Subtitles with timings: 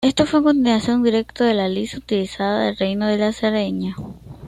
[0.03, 3.95] Esto fue una continuación directa de la liras utilizadas en el Reino de Cerdeña.